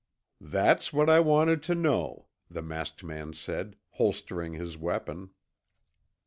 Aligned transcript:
"That's 0.43 0.91
what 0.91 1.11
I 1.11 1.19
wanted 1.19 1.61
to 1.61 1.75
know," 1.75 2.25
the 2.49 2.63
masked 2.63 3.03
man 3.03 3.33
said, 3.33 3.75
holstering 3.89 4.53
his 4.53 4.75
weapon. 4.75 5.29